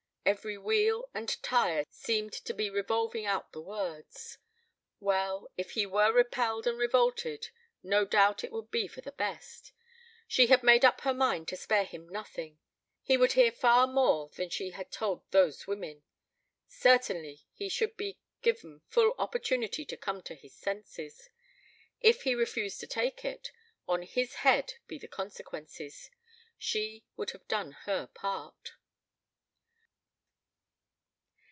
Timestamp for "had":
10.45-10.61, 14.69-14.91